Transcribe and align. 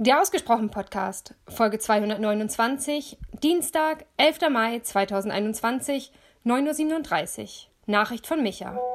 Der 0.00 0.22
Ausgesprochen 0.22 0.70
Podcast, 0.70 1.34
Folge 1.48 1.80
229, 1.80 3.18
Dienstag, 3.42 4.04
11. 4.16 4.48
Mai 4.48 4.78
2021, 4.78 6.12
9.37 6.46 7.42
Uhr. 7.42 7.48
Nachricht 7.86 8.28
von 8.28 8.40
Micha. 8.42 8.78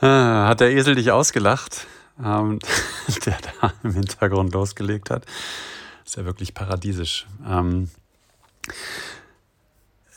Ah, 0.00 0.48
hat 0.48 0.60
der 0.60 0.72
Esel 0.72 0.94
dich 0.94 1.10
ausgelacht, 1.10 1.86
ähm, 2.22 2.58
der 3.24 3.38
da 3.60 3.72
im 3.82 3.94
Hintergrund 3.94 4.52
losgelegt 4.52 5.08
hat? 5.08 5.24
Ist 6.04 6.16
ja 6.16 6.26
wirklich 6.26 6.52
paradiesisch. 6.52 7.26
Ähm, 7.48 7.88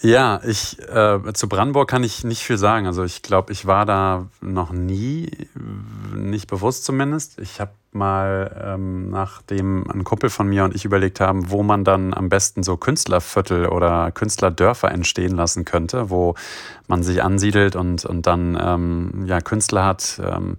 ja, 0.01 0.39
ich 0.45 0.79
äh, 0.87 1.19
zu 1.33 1.49
Brandenburg 1.49 1.89
kann 1.89 2.03
ich 2.03 2.23
nicht 2.23 2.43
viel 2.43 2.57
sagen. 2.57 2.87
Also 2.87 3.03
ich 3.03 3.21
glaube, 3.21 3.51
ich 3.51 3.65
war 3.65 3.85
da 3.85 4.27
noch 4.39 4.71
nie, 4.71 5.29
nicht 6.15 6.47
bewusst 6.47 6.85
zumindest. 6.85 7.37
Ich 7.39 7.59
habe 7.59 7.71
mal, 7.91 8.55
ähm, 8.63 9.09
nachdem 9.09 9.89
ein 9.89 10.03
Kumpel 10.03 10.29
von 10.29 10.47
mir 10.47 10.63
und 10.63 10.73
ich 10.73 10.85
überlegt 10.85 11.19
haben, 11.19 11.49
wo 11.49 11.63
man 11.63 11.83
dann 11.83 12.13
am 12.13 12.29
besten 12.29 12.63
so 12.63 12.77
Künstlerviertel 12.77 13.67
oder 13.67 14.11
Künstlerdörfer 14.11 14.89
entstehen 14.91 15.35
lassen 15.35 15.65
könnte, 15.65 16.09
wo 16.09 16.35
man 16.87 17.03
sich 17.03 17.21
ansiedelt 17.21 17.75
und, 17.75 18.05
und 18.05 18.25
dann 18.25 18.57
ähm, 18.61 19.25
ja, 19.25 19.41
Künstler 19.41 19.85
hat. 19.85 20.21
Ähm, 20.23 20.55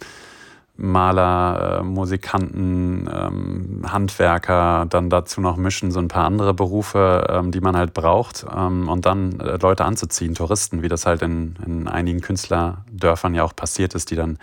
Maler, 0.80 1.80
äh, 1.80 1.83
Musikanten, 1.83 3.09
ähm, 3.12 3.83
Handwerker, 3.87 4.87
dann 4.88 5.11
dazu 5.11 5.41
noch 5.41 5.57
mischen 5.57 5.91
so 5.91 6.01
ein 6.01 6.09
paar 6.09 6.25
andere 6.25 6.55
Berufe, 6.55 7.27
ähm, 7.29 7.51
die 7.52 7.61
man 7.61 7.77
halt 7.77 7.95
braucht 7.95 8.47
ähm, 8.55 8.88
und 8.88 9.07
dann 9.07 9.38
äh, 9.41 9.59
Leute 9.61 9.85
anzuziehen, 9.85 10.35
Touristen, 10.35 10.83
wie 10.83 10.88
das 10.88 11.07
halt 11.07 11.23
in, 11.23 11.57
in 11.65 11.87
einigen 11.87 12.21
Künstlerdörfern 12.21 13.35
ja 13.35 13.45
auch 13.45 13.55
passiert 13.55 13.95
ist, 13.95 14.11
die 14.11 14.16
dann 14.16 14.38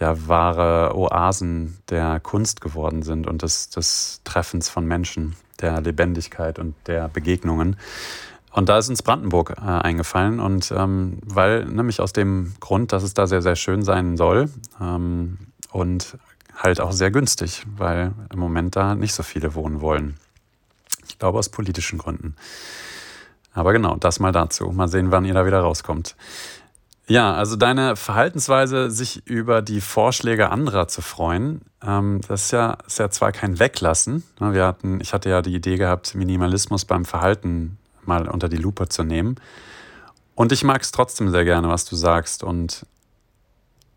ja 0.00 0.26
wahre 0.26 0.96
Oasen 0.96 1.78
der 1.88 2.18
Kunst 2.20 2.60
geworden 2.60 3.02
sind 3.02 3.26
und 3.28 3.42
des, 3.42 3.70
des 3.70 4.20
Treffens 4.24 4.68
von 4.68 4.84
Menschen, 4.84 5.36
der 5.60 5.80
Lebendigkeit 5.80 6.58
und 6.58 6.74
der 6.86 7.08
Begegnungen. 7.08 7.76
Und 8.52 8.68
da 8.68 8.78
ist 8.78 8.90
uns 8.90 9.02
Brandenburg 9.02 9.54
äh, 9.56 9.60
eingefallen 9.62 10.38
und 10.40 10.72
ähm, 10.76 11.18
weil 11.24 11.64
nämlich 11.64 12.00
aus 12.00 12.12
dem 12.12 12.52
Grund, 12.60 12.92
dass 12.92 13.02
es 13.02 13.14
da 13.14 13.26
sehr, 13.26 13.40
sehr 13.42 13.56
schön 13.56 13.82
sein 13.82 14.16
soll, 14.16 14.50
ähm, 14.80 15.38
und 15.72 16.18
halt 16.56 16.80
auch 16.80 16.92
sehr 16.92 17.10
günstig, 17.10 17.64
weil 17.76 18.12
im 18.32 18.38
Moment 18.38 18.76
da 18.76 18.94
nicht 18.94 19.14
so 19.14 19.22
viele 19.22 19.54
wohnen 19.54 19.80
wollen. 19.80 20.16
Ich 21.08 21.18
glaube 21.18 21.38
aus 21.38 21.48
politischen 21.48 21.98
Gründen. 21.98 22.36
Aber 23.54 23.72
genau, 23.72 23.96
das 23.96 24.20
mal 24.20 24.32
dazu. 24.32 24.70
Mal 24.70 24.88
sehen, 24.88 25.10
wann 25.10 25.24
ihr 25.24 25.34
da 25.34 25.46
wieder 25.46 25.60
rauskommt. 25.60 26.14
Ja, 27.08 27.34
also 27.34 27.56
deine 27.56 27.96
Verhaltensweise, 27.96 28.90
sich 28.90 29.26
über 29.26 29.60
die 29.60 29.80
Vorschläge 29.80 30.50
anderer 30.50 30.88
zu 30.88 31.02
freuen, 31.02 31.62
ähm, 31.84 32.20
das 32.26 32.44
ist 32.44 32.50
ja, 32.52 32.78
ist 32.86 32.98
ja 32.98 33.10
zwar 33.10 33.32
kein 33.32 33.58
Weglassen. 33.58 34.22
Ne, 34.38 34.54
wir 34.54 34.66
hatten, 34.66 35.00
ich 35.00 35.12
hatte 35.12 35.28
ja 35.28 35.42
die 35.42 35.54
Idee 35.54 35.76
gehabt, 35.76 36.14
Minimalismus 36.14 36.84
beim 36.84 37.04
Verhalten 37.04 37.76
mal 38.04 38.28
unter 38.28 38.48
die 38.48 38.56
Lupe 38.56 38.88
zu 38.88 39.02
nehmen. 39.02 39.36
Und 40.34 40.52
ich 40.52 40.64
mag 40.64 40.80
es 40.80 40.92
trotzdem 40.92 41.30
sehr 41.30 41.44
gerne, 41.44 41.68
was 41.68 41.84
du 41.84 41.96
sagst 41.96 42.42
und 42.42 42.86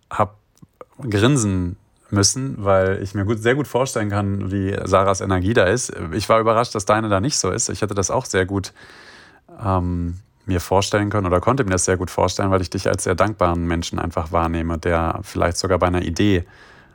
habe 0.10 0.34
grinsen 1.02 1.78
müssen, 2.10 2.64
weil 2.64 3.02
ich 3.02 3.14
mir 3.16 3.26
gut, 3.26 3.40
sehr 3.40 3.56
gut 3.56 3.68
vorstellen 3.68 4.10
kann, 4.10 4.52
wie 4.52 4.78
Sarahs 4.84 5.22
Energie 5.22 5.54
da 5.54 5.66
ist. 5.66 5.92
Ich 6.14 6.30
war 6.30 6.40
überrascht, 6.40 6.76
dass 6.76 6.86
deine 6.86 7.10
da 7.10 7.20
nicht 7.20 7.38
so 7.38 7.52
ist. 7.52 7.70
Ich 7.70 7.82
hätte 7.82 7.96
das 7.96 8.12
auch 8.12 8.26
sehr 8.26 8.46
gut 8.46 8.74
ähm, 9.64 10.20
mir 10.46 10.60
vorstellen 10.60 11.10
können 11.10 11.26
oder 11.26 11.42
konnte 11.42 11.64
mir 11.64 11.72
das 11.72 11.86
sehr 11.86 11.98
gut 11.98 12.12
vorstellen, 12.12 12.52
weil 12.52 12.62
ich 12.62 12.70
dich 12.70 12.88
als 12.88 13.04
sehr 13.04 13.16
dankbaren 13.16 13.66
Menschen 13.66 14.00
einfach 14.00 14.32
wahrnehme, 14.32 14.78
der 14.78 15.20
vielleicht 15.24 15.58
sogar 15.58 15.80
bei 15.80 15.88
einer 15.88 16.04
Idee 16.04 16.46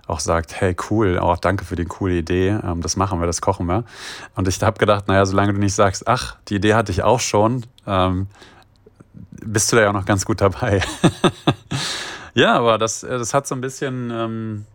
auch 0.06 0.20
sagt, 0.20 0.60
hey 0.60 0.76
cool, 0.90 1.18
auch 1.18 1.38
danke 1.38 1.64
für 1.64 1.76
die 1.76 1.84
coole 1.84 2.14
Idee, 2.14 2.58
ähm, 2.64 2.80
das 2.82 2.96
machen 2.96 3.20
wir, 3.20 3.26
das 3.26 3.40
kochen 3.40 3.66
wir. 3.66 3.84
Und 4.34 4.48
ich 4.48 4.60
habe 4.62 4.78
gedacht, 4.78 5.08
naja, 5.08 5.24
solange 5.24 5.52
du 5.52 5.60
nicht 5.60 5.74
sagst, 5.74 6.08
ach, 6.08 6.36
die 6.48 6.56
Idee 6.56 6.74
hatte 6.74 6.90
ich 6.92 7.02
auch 7.02 7.20
schon, 7.20 7.64
ähm, 7.86 8.26
bist 9.30 9.70
du 9.70 9.76
da 9.76 9.82
ja 9.82 9.88
auch 9.90 9.94
noch 9.94 10.06
ganz 10.06 10.24
gut 10.24 10.40
dabei. 10.40 10.82
Ja, 12.34 12.54
aber 12.54 12.78
das, 12.78 13.02
äh, 13.02 13.18
das 13.18 13.34
hat 13.34 13.46
so 13.46 13.54
ein 13.54 13.60
bisschen 13.60 14.10
ähm, 14.12 14.66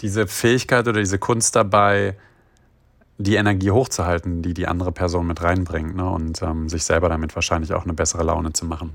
diese 0.00 0.26
Fähigkeit 0.26 0.86
oder 0.88 1.00
diese 1.00 1.18
Kunst 1.18 1.56
dabei, 1.56 2.16
die 3.18 3.34
Energie 3.34 3.70
hochzuhalten, 3.70 4.42
die 4.42 4.54
die 4.54 4.66
andere 4.66 4.92
Person 4.92 5.26
mit 5.26 5.42
reinbringt 5.42 5.94
ne? 5.94 6.08
und 6.08 6.40
ähm, 6.42 6.68
sich 6.68 6.84
selber 6.84 7.08
damit 7.08 7.34
wahrscheinlich 7.34 7.74
auch 7.74 7.84
eine 7.84 7.92
bessere 7.92 8.22
Laune 8.22 8.52
zu 8.52 8.64
machen. 8.64 8.92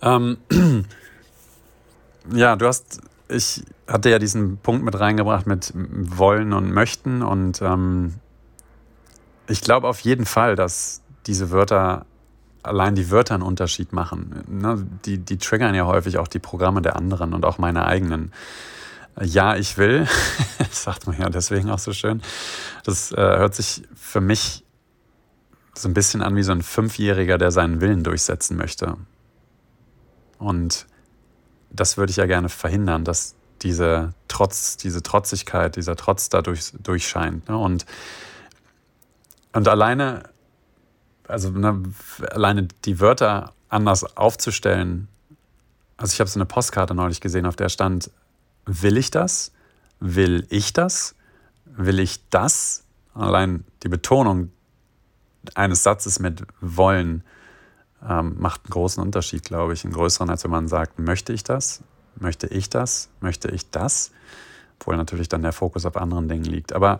Ähm, 0.00 0.38
ja, 2.32 2.56
du 2.56 2.66
hast, 2.66 3.02
ich 3.28 3.64
hatte 3.86 4.08
ja 4.08 4.18
diesen 4.18 4.56
Punkt 4.58 4.82
mit 4.82 4.98
reingebracht 4.98 5.46
mit 5.46 5.72
wollen 5.74 6.54
und 6.54 6.72
möchten 6.72 7.22
und 7.22 7.60
ähm, 7.60 8.14
ich 9.46 9.60
glaube 9.60 9.88
auf 9.88 10.00
jeden 10.00 10.24
Fall, 10.24 10.56
dass 10.56 11.02
diese 11.26 11.50
Wörter 11.50 12.06
allein 12.64 12.94
die 12.94 13.10
Wörter 13.10 13.34
einen 13.34 13.42
Unterschied 13.42 13.92
machen. 13.92 14.42
Ne? 14.48 14.86
Die, 15.04 15.18
die 15.18 15.38
triggern 15.38 15.74
ja 15.74 15.86
häufig 15.86 16.18
auch 16.18 16.28
die 16.28 16.38
Programme 16.38 16.82
der 16.82 16.96
anderen 16.96 17.34
und 17.34 17.44
auch 17.44 17.58
meine 17.58 17.86
eigenen. 17.86 18.32
Ja, 19.20 19.54
ich 19.54 19.78
will, 19.78 20.08
das 20.58 20.82
sagt 20.82 21.06
man 21.06 21.18
ja 21.18 21.28
deswegen 21.28 21.70
auch 21.70 21.78
so 21.78 21.92
schön. 21.92 22.22
Das 22.84 23.12
äh, 23.12 23.16
hört 23.16 23.54
sich 23.54 23.82
für 23.94 24.20
mich 24.20 24.64
so 25.74 25.88
ein 25.88 25.94
bisschen 25.94 26.22
an 26.22 26.34
wie 26.36 26.42
so 26.42 26.52
ein 26.52 26.62
Fünfjähriger, 26.62 27.38
der 27.38 27.50
seinen 27.50 27.80
Willen 27.80 28.02
durchsetzen 28.02 28.56
möchte. 28.56 28.96
Und 30.38 30.86
das 31.70 31.96
würde 31.96 32.10
ich 32.10 32.16
ja 32.16 32.26
gerne 32.26 32.48
verhindern, 32.48 33.04
dass 33.04 33.34
diese 33.62 34.14
Trotz, 34.28 34.76
diese 34.76 35.02
Trotzigkeit, 35.02 35.76
dieser 35.76 35.96
Trotz 35.96 36.28
dadurch 36.28 36.72
durchscheint. 36.82 37.48
Ne? 37.48 37.56
Und, 37.56 37.86
und 39.52 39.68
alleine 39.68 40.33
also 41.28 41.50
ne, 41.50 41.82
alleine 42.30 42.68
die 42.84 43.00
Wörter 43.00 43.52
anders 43.68 44.16
aufzustellen. 44.16 45.08
Also 45.96 46.12
ich 46.12 46.20
habe 46.20 46.30
so 46.30 46.38
eine 46.38 46.46
Postkarte 46.46 46.94
neulich 46.94 47.20
gesehen, 47.20 47.46
auf 47.46 47.56
der 47.56 47.68
stand, 47.68 48.10
will 48.66 48.96
ich 48.96 49.10
das? 49.10 49.52
Will 50.00 50.46
ich 50.50 50.72
das? 50.72 51.14
Will 51.64 51.98
ich 51.98 52.28
das? 52.30 52.84
Allein 53.14 53.64
die 53.82 53.88
Betonung 53.88 54.50
eines 55.54 55.82
Satzes 55.82 56.18
mit 56.18 56.42
wollen 56.60 57.22
ähm, 58.06 58.36
macht 58.38 58.62
einen 58.64 58.70
großen 58.70 59.02
Unterschied, 59.02 59.44
glaube 59.44 59.72
ich. 59.72 59.84
Einen 59.84 59.92
größeren, 59.92 60.30
als 60.30 60.44
wenn 60.44 60.50
man 60.50 60.68
sagt, 60.68 60.98
möchte 60.98 61.32
ich 61.32 61.44
das? 61.44 61.82
Möchte 62.16 62.46
ich 62.46 62.70
das? 62.70 63.08
Möchte 63.20 63.48
ich 63.50 63.70
das? 63.70 64.10
Obwohl 64.78 64.96
natürlich 64.96 65.28
dann 65.28 65.42
der 65.42 65.52
Fokus 65.52 65.86
auf 65.86 65.96
anderen 65.96 66.28
Dingen 66.28 66.44
liegt. 66.44 66.72
Aber 66.72 66.98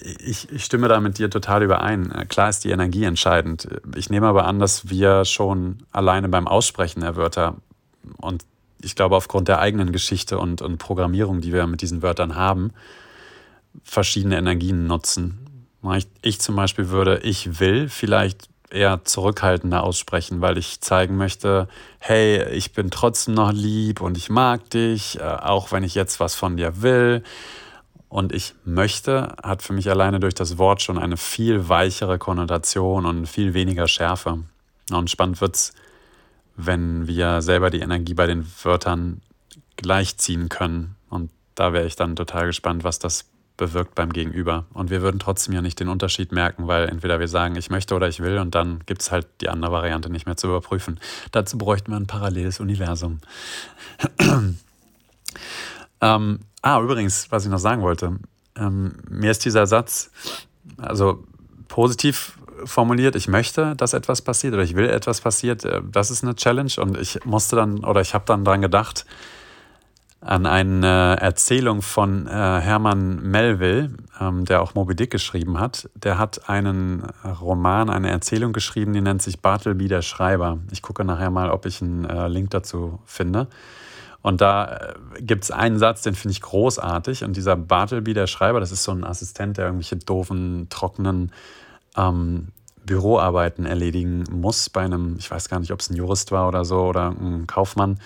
ich, 0.00 0.50
ich, 0.50 0.64
stimme 0.64 0.88
da 0.88 1.00
mit 1.00 1.18
dir 1.18 1.30
total 1.30 1.62
überein. 1.62 2.10
Äh, 2.10 2.26
klar 2.26 2.48
ist 2.48 2.64
die 2.64 2.70
Energie 2.70 3.04
entscheidend. 3.04 3.68
Ich 3.96 4.10
nehme 4.10 4.26
aber 4.26 4.46
an, 4.46 4.58
dass 4.58 4.88
wir 4.88 5.24
schon 5.24 5.78
alleine 5.92 6.28
beim 6.28 6.48
Aussprechen 6.48 7.00
der 7.00 7.16
Wörter 7.16 7.56
und 8.18 8.44
ich 8.80 8.96
glaube 8.96 9.16
aufgrund 9.16 9.48
der 9.48 9.60
eigenen 9.60 9.92
Geschichte 9.92 10.38
und, 10.38 10.60
und 10.60 10.78
Programmierung, 10.78 11.40
die 11.40 11.52
wir 11.52 11.66
mit 11.66 11.82
diesen 11.82 12.02
Wörtern 12.02 12.34
haben, 12.34 12.72
verschiedene 13.84 14.36
Energien 14.36 14.86
nutzen. 14.86 15.38
Ich, 15.96 16.06
ich 16.20 16.40
zum 16.40 16.56
Beispiel 16.56 16.88
würde 16.88 17.18
ich 17.18 17.60
will 17.60 17.88
vielleicht 17.88 18.48
eher 18.70 19.04
zurückhaltender 19.04 19.82
aussprechen, 19.82 20.40
weil 20.40 20.56
ich 20.56 20.80
zeigen 20.80 21.16
möchte, 21.16 21.68
hey, 21.98 22.48
ich 22.50 22.72
bin 22.72 22.90
trotzdem 22.90 23.34
noch 23.34 23.52
lieb 23.52 24.00
und 24.00 24.16
ich 24.16 24.30
mag 24.30 24.68
dich, 24.70 25.20
äh, 25.20 25.22
auch 25.22 25.72
wenn 25.72 25.84
ich 25.84 25.94
jetzt 25.94 26.20
was 26.20 26.34
von 26.34 26.56
dir 26.56 26.82
will 26.82 27.22
und 28.12 28.34
ich 28.34 28.54
möchte 28.66 29.34
hat 29.42 29.62
für 29.62 29.72
mich 29.72 29.88
alleine 29.88 30.20
durch 30.20 30.34
das 30.34 30.58
Wort 30.58 30.82
schon 30.82 30.98
eine 30.98 31.16
viel 31.16 31.70
weichere 31.70 32.18
Konnotation 32.18 33.06
und 33.06 33.24
viel 33.24 33.54
weniger 33.54 33.88
Schärfe. 33.88 34.40
Und 34.90 35.10
spannend 35.10 35.40
wird 35.40 35.56
es, 35.56 35.72
wenn 36.54 37.06
wir 37.06 37.40
selber 37.40 37.70
die 37.70 37.80
Energie 37.80 38.12
bei 38.12 38.26
den 38.26 38.46
Wörtern 38.64 39.22
gleichziehen 39.78 40.50
können. 40.50 40.94
Und 41.08 41.30
da 41.54 41.72
wäre 41.72 41.86
ich 41.86 41.96
dann 41.96 42.14
total 42.14 42.44
gespannt, 42.48 42.84
was 42.84 42.98
das 42.98 43.30
bewirkt 43.56 43.94
beim 43.94 44.12
Gegenüber. 44.12 44.66
Und 44.74 44.90
wir 44.90 45.00
würden 45.00 45.18
trotzdem 45.18 45.54
ja 45.54 45.62
nicht 45.62 45.80
den 45.80 45.88
Unterschied 45.88 46.32
merken, 46.32 46.66
weil 46.66 46.90
entweder 46.90 47.18
wir 47.18 47.28
sagen, 47.28 47.56
ich 47.56 47.70
möchte 47.70 47.94
oder 47.94 48.08
ich 48.08 48.20
will, 48.20 48.36
und 48.36 48.54
dann 48.54 48.80
gibt 48.84 49.00
es 49.00 49.10
halt 49.10 49.26
die 49.40 49.48
andere 49.48 49.72
Variante 49.72 50.10
nicht 50.10 50.26
mehr 50.26 50.36
zu 50.36 50.48
überprüfen. 50.48 51.00
Dazu 51.30 51.56
bräuchten 51.56 51.92
wir 51.92 51.96
ein 51.96 52.06
paralleles 52.06 52.60
Universum. 52.60 53.20
Ähm, 56.02 56.40
Ah, 56.62 56.80
übrigens, 56.80 57.26
was 57.30 57.44
ich 57.44 57.50
noch 57.50 57.58
sagen 57.58 57.82
wollte. 57.82 58.18
Ähm, 58.56 58.92
mir 59.10 59.32
ist 59.32 59.44
dieser 59.44 59.66
Satz, 59.66 60.12
also 60.76 61.24
positiv 61.66 62.38
formuliert, 62.64 63.16
ich 63.16 63.26
möchte, 63.26 63.74
dass 63.74 63.94
etwas 63.94 64.22
passiert 64.22 64.54
oder 64.54 64.62
ich 64.62 64.76
will 64.76 64.88
etwas 64.88 65.20
passiert, 65.20 65.64
äh, 65.64 65.80
das 65.90 66.12
ist 66.12 66.22
eine 66.22 66.36
Challenge 66.36 66.72
und 66.78 66.96
ich 66.96 67.24
musste 67.24 67.56
dann 67.56 67.84
oder 67.84 68.00
ich 68.00 68.14
habe 68.14 68.24
dann 68.26 68.44
dran 68.44 68.62
gedacht, 68.62 69.06
an 70.20 70.46
eine 70.46 71.16
Erzählung 71.20 71.82
von 71.82 72.28
äh, 72.28 72.30
Hermann 72.30 73.20
Melville, 73.28 73.90
ähm, 74.20 74.44
der 74.44 74.62
auch 74.62 74.76
Moby 74.76 74.94
Dick 74.94 75.10
geschrieben 75.10 75.58
hat. 75.58 75.90
Der 75.96 76.16
hat 76.16 76.48
einen 76.48 77.02
Roman, 77.40 77.90
eine 77.90 78.08
Erzählung 78.08 78.52
geschrieben, 78.52 78.92
die 78.92 79.00
nennt 79.00 79.20
sich 79.20 79.40
Bartleby 79.40 79.88
der 79.88 80.02
Schreiber. 80.02 80.58
Ich 80.70 80.80
gucke 80.80 81.04
nachher 81.04 81.30
mal, 81.30 81.50
ob 81.50 81.66
ich 81.66 81.82
einen 81.82 82.04
äh, 82.04 82.28
Link 82.28 82.50
dazu 82.50 83.00
finde. 83.04 83.48
Und 84.22 84.40
da 84.40 84.94
äh, 85.16 85.22
gibt 85.22 85.44
es 85.44 85.50
einen 85.50 85.78
Satz, 85.78 86.02
den 86.02 86.14
finde 86.14 86.32
ich 86.32 86.40
großartig. 86.40 87.24
Und 87.24 87.36
dieser 87.36 87.56
Bartleby, 87.56 88.14
der 88.14 88.26
Schreiber, 88.26 88.60
das 88.60 88.72
ist 88.72 88.84
so 88.84 88.92
ein 88.92 89.04
Assistent, 89.04 89.58
der 89.58 89.66
irgendwelche 89.66 89.96
doofen, 89.96 90.68
trockenen 90.70 91.32
ähm, 91.96 92.48
Büroarbeiten 92.84 93.66
erledigen 93.66 94.24
muss 94.30 94.70
bei 94.70 94.82
einem, 94.82 95.16
ich 95.18 95.30
weiß 95.30 95.48
gar 95.48 95.60
nicht, 95.60 95.72
ob 95.72 95.80
es 95.80 95.90
ein 95.90 95.96
Jurist 95.96 96.32
war 96.32 96.48
oder 96.48 96.64
so 96.64 96.82
oder 96.82 97.10
ein 97.10 97.46
Kaufmann. 97.46 98.00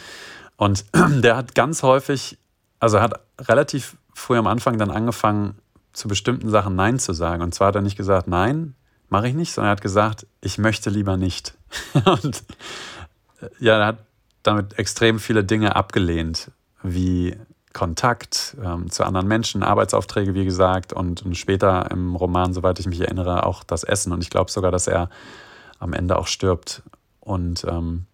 Und 0.56 0.84
der 1.22 1.36
hat 1.36 1.54
ganz 1.54 1.82
häufig, 1.82 2.38
also 2.80 3.00
hat 3.00 3.20
relativ 3.40 3.96
früh 4.14 4.36
am 4.36 4.46
Anfang 4.46 4.78
dann 4.78 4.90
angefangen, 4.90 5.56
zu 5.92 6.08
bestimmten 6.08 6.50
Sachen 6.50 6.76
Nein 6.76 6.98
zu 6.98 7.14
sagen. 7.14 7.42
Und 7.42 7.54
zwar 7.54 7.68
hat 7.68 7.74
er 7.74 7.82
nicht 7.82 7.96
gesagt, 7.96 8.28
nein, 8.28 8.74
mache 9.08 9.28
ich 9.28 9.34
nicht, 9.34 9.52
sondern 9.52 9.70
er 9.70 9.72
hat 9.72 9.80
gesagt, 9.80 10.26
ich 10.42 10.58
möchte 10.58 10.90
lieber 10.90 11.16
nicht. 11.16 11.54
Und 12.04 12.42
ja, 13.58 13.78
er 13.78 13.86
hat 13.86 13.98
damit 14.46 14.78
extrem 14.78 15.18
viele 15.18 15.44
Dinge 15.44 15.76
abgelehnt, 15.76 16.50
wie 16.82 17.36
Kontakt 17.72 18.56
ähm, 18.64 18.90
zu 18.90 19.04
anderen 19.04 19.28
Menschen, 19.28 19.62
Arbeitsaufträge, 19.62 20.34
wie 20.34 20.46
gesagt, 20.46 20.94
und, 20.94 21.22
und, 21.26 21.36
später 21.36 21.90
im 21.90 22.16
Roman, 22.16 22.54
soweit 22.54 22.78
ich 22.80 22.86
mich 22.86 23.00
erinnere, 23.00 23.44
auch 23.44 23.64
das 23.64 23.84
Essen. 23.84 24.12
Und 24.12 24.22
ich 24.22 24.30
glaube 24.30 24.50
sogar, 24.50 24.72
dass 24.72 24.86
er 24.86 25.10
am 25.78 25.92
Ende 25.92 26.16
auch 26.16 26.26
stirbt. 26.26 26.82
Und 27.20 27.64
ähm, 27.68 28.06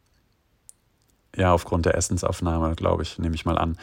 ja, 1.37 1.53
aufgrund 1.53 1.87
der 1.87 1.97
Essensaufnahme, 1.97 2.75
glaube 2.75 3.05
ich, 3.05 3.19
nehme 3.19 3.35
ich 3.35 3.45
mal 3.45 3.57
an. 3.57 3.79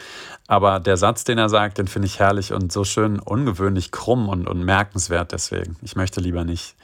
Aber 0.46 0.80
der 0.80 0.96
Satz, 0.96 1.24
den 1.24 1.38
er 1.38 1.48
sagt, 1.48 1.78
den 1.78 1.88
finde 1.88 2.06
ich 2.06 2.18
herrlich 2.18 2.52
und 2.52 2.70
so 2.70 2.84
schön 2.84 3.18
ungewöhnlich 3.18 3.90
krumm 3.90 4.28
und, 4.28 4.46
und 4.48 4.62
merkenswert 4.62 5.32
deswegen. 5.32 5.76
Ich 5.82 5.96
möchte 5.96 6.20
lieber 6.20 6.44
nicht. 6.44 6.76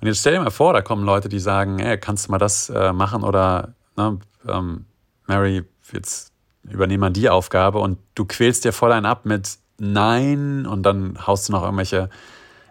Und 0.00 0.08
jetzt 0.08 0.20
stell 0.20 0.34
dir 0.34 0.40
mal 0.40 0.50
vor, 0.50 0.74
da 0.74 0.82
kommen 0.82 1.04
Leute, 1.04 1.28
die 1.28 1.40
sagen, 1.40 1.78
ey, 1.78 1.98
kannst 1.98 2.26
du 2.26 2.32
mal 2.32 2.38
das 2.38 2.68
äh, 2.68 2.92
machen 2.92 3.24
oder 3.24 3.74
ne, 3.96 4.18
ähm, 4.46 4.84
Mary, 5.26 5.64
jetzt 5.92 6.32
übernehmen 6.64 7.00
mal 7.00 7.10
die 7.10 7.28
Aufgabe 7.28 7.78
und 7.78 7.98
du 8.14 8.24
quälst 8.24 8.64
dir 8.64 8.72
voll 8.72 8.92
ein 8.92 9.06
ab 9.06 9.24
mit 9.24 9.58
Nein 9.78 10.66
und 10.66 10.84
dann 10.84 11.26
haust 11.26 11.48
du 11.48 11.52
noch 11.52 11.62
irgendwelche 11.62 12.08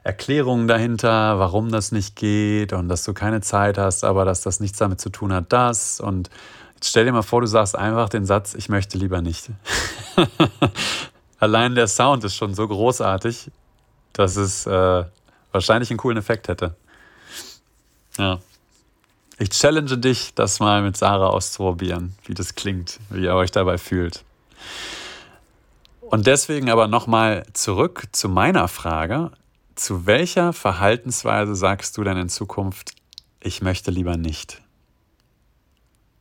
Erklärungen 0.03 0.68
dahinter, 0.68 1.38
warum 1.39 1.71
das 1.71 1.92
nicht 1.92 2.15
geht 2.15 2.74
und 2.74 2.89
dass 2.89 3.03
du 3.03 3.13
keine 3.13 3.42
Zeit 3.42 3.77
hast, 3.77 4.03
aber 4.03 4.25
dass 4.25 4.42
das 4.42 4.59
nichts 4.59 4.77
damit 4.80 5.01
zu 5.01 5.09
tun 5.09 5.33
hat, 5.33 5.51
das 5.51 6.00
und 6.00 6.30
Stell 6.83 7.06
dir 7.06 7.12
mal 7.12 7.21
vor, 7.21 7.42
du 7.42 7.48
sagst 7.48 7.77
einfach 7.77 8.09
den 8.09 8.25
Satz, 8.25 8.56
ich 8.56 8.68
möchte 8.68 8.97
lieber 8.97 9.21
nicht. 9.21 9.51
Allein 11.39 11.75
der 11.75 11.88
Sound 11.88 12.24
ist 12.24 12.36
schon 12.36 12.56
so 12.56 12.68
großartig, 12.68 13.51
dass 14.13 14.36
es 14.36 14.65
äh, 14.65 15.06
wahrscheinlich 15.51 15.92
einen 15.92 16.00
coolen 16.00 16.18
Effekt 16.18 16.47
hätte. 16.47 16.75
Ja. 18.18 18.39
Ich 19.42 19.50
challenge 19.50 19.98
dich, 19.98 20.36
das 20.36 20.60
mal 20.60 20.84
mit 20.84 20.96
Sarah 20.96 21.30
auszuprobieren, 21.30 22.14
wie 22.26 22.36
das 22.36 22.54
klingt, 22.54 23.00
wie 23.10 23.24
ihr 23.24 23.34
euch 23.34 23.50
dabei 23.50 23.80
fühlt. 23.80 24.24
Und 26.00 26.28
deswegen 26.28 26.70
aber 26.70 26.88
nochmal 26.88 27.48
zurück 27.54 28.04
zu 28.12 28.30
meiner 28.30 28.68
Frage. 28.68 29.32
Zu 29.74 30.06
welcher 30.06 30.54
Verhaltensweise 30.54 31.56
sagst 31.56 31.98
du 31.98 32.04
denn 32.04 32.18
in 32.18 32.30
Zukunft, 32.30 32.94
ich 33.40 33.64
möchte 33.64 33.90
lieber 33.90 34.16
nicht? 34.16 34.62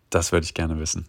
Das 0.09 0.33
würde 0.33 0.47
ich 0.47 0.55
gerne 0.55 0.79
wissen. 0.79 1.05